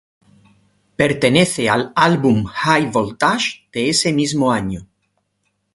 Pertenece 0.97 1.69
al 1.69 1.93
álbum 1.95 2.45
High 2.45 2.89
Voltage 2.91 3.67
de 3.71 3.89
ese 3.91 4.11
mismo 4.11 4.51
año. 4.51 4.87